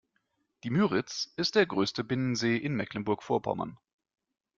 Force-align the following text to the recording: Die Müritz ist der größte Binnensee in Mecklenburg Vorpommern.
Die 0.63 0.71
Müritz 0.71 1.31
ist 1.37 1.53
der 1.53 1.67
größte 1.67 2.03
Binnensee 2.03 2.57
in 2.57 2.73
Mecklenburg 2.73 3.21
Vorpommern. 3.21 3.77